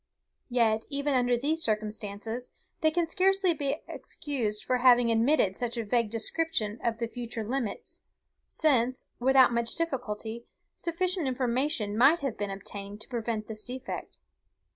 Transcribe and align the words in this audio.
Yet, 0.49 0.85
even 0.89 1.13
under 1.13 1.37
these 1.37 1.61
circumstances, 1.61 2.49
they 2.81 2.89
can 2.89 3.05
scarcely 3.05 3.53
be 3.53 3.83
excused 3.87 4.63
for 4.65 4.79
having 4.79 5.11
admitted 5.11 5.55
such 5.55 5.77
a 5.77 5.85
vague 5.85 6.09
description 6.09 6.79
of 6.83 6.97
the 6.97 7.05
future 7.07 7.43
limits, 7.43 8.01
since, 8.49 9.05
without 9.19 9.53
much 9.53 9.75
difficulty, 9.75 10.47
sufficient 10.75 11.27
information 11.27 11.95
might 11.95 12.21
have 12.21 12.35
been 12.35 12.49
obtained 12.49 12.99
to 13.01 13.09
prevent 13.09 13.45
this 13.45 13.63
defect. 13.63 14.17